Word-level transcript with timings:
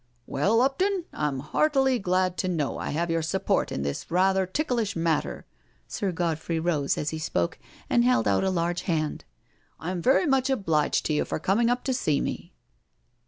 "Well, 0.25 0.61
Hopton, 0.61 1.05
I'm 1.13 1.41
heartily 1.41 1.99
glad 1.99 2.35
to 2.39 2.47
know 2.47 2.79
I 2.79 2.89
have 2.89 3.11
your 3.11 3.21
support 3.21 3.71
in 3.71 3.83
this 3.83 4.09
rather 4.09 4.47
ticklish 4.47 4.95
matter." 4.95 5.45
Sir 5.87 6.11
God 6.11 6.39
frey 6.39 6.57
rose 6.57 6.97
as 6.97 7.11
he 7.11 7.19
spoke, 7.19 7.59
and 7.87 8.03
held 8.03 8.27
out 8.27 8.43
a 8.43 8.49
large 8.49 8.81
hand." 8.89 9.25
I 9.79 9.91
am 9.91 10.01
very 10.01 10.25
much 10.25 10.49
obliged 10.49 11.05
to 11.05 11.13
you 11.13 11.23
for 11.23 11.37
coming 11.37 11.69
up 11.69 11.83
to 11.83 11.93
see 11.93 12.19
me." 12.19 12.55